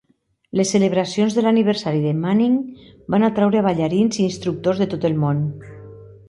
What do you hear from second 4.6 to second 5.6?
de tot el món.